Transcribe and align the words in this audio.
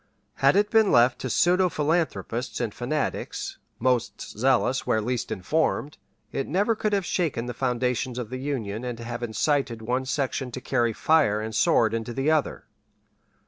Had 0.37 0.55
it 0.55 0.71
been 0.71 0.91
left 0.91 1.19
to 1.19 1.29
pseudo 1.29 1.69
philanthropists 1.69 2.59
and 2.59 2.73
fanatics, 2.73 3.59
most 3.77 4.19
zealous 4.35 4.87
where 4.87 4.99
least 4.99 5.31
informed, 5.31 5.99
it 6.31 6.47
never 6.47 6.75
could 6.75 6.91
have 6.91 7.05
shaken 7.05 7.45
the 7.45 7.53
foundations 7.53 8.17
of 8.17 8.31
the 8.31 8.39
Union 8.39 8.83
and 8.83 8.97
have 8.97 9.21
incited 9.21 9.83
one 9.83 10.05
section 10.05 10.49
to 10.53 10.59
carry 10.59 10.91
fire 10.91 11.39
and 11.39 11.53
sword 11.53 11.93
into 11.93 12.13
the 12.13 12.31
other. 12.31 12.65